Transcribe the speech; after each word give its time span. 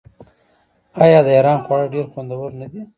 آیا 1.03 1.19
د 1.25 1.27
ایران 1.37 1.57
خواړه 1.65 1.87
ډیر 1.93 2.05
خوندور 2.11 2.49
نه 2.59 2.65
دي؟ 2.71 2.81